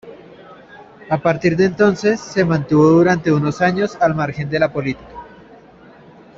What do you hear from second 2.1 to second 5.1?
se mantuvo durante unos años al margen de la política.